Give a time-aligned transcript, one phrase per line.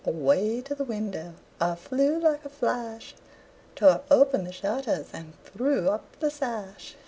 [0.03, 3.13] Away to the window I flew like a flash,
[3.75, 6.95] Tore open the shutters and threw up the sash.